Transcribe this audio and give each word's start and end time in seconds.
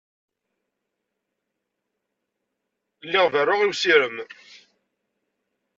Lliɣ 3.05 3.25
berruɣ 3.33 3.59
i 3.61 3.67
usirem. 3.69 4.17